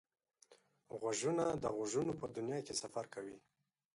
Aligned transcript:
غوږونه 0.99 1.45
د 1.63 1.65
غږونو 1.75 2.13
په 2.21 2.25
دنیا 2.35 2.59
کې 2.65 2.73
سفر 2.81 3.05
کوي 3.13 3.37